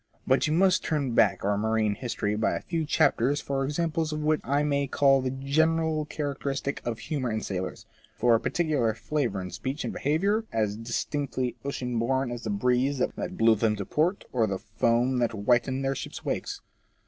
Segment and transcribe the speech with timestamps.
[0.25, 4.23] But you must turn back our marine history by a few chapters for examples of
[4.23, 7.85] what I may call the general characteristic of humour in sailors—
[8.19, 12.97] for a particular flavour in speech and behaviour, as distinctly ocean bom as the breeze
[12.97, 16.61] that blew them to port, or the foam that whitened their ships' wakes.